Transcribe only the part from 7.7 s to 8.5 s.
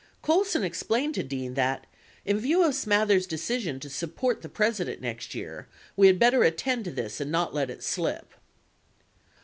slip."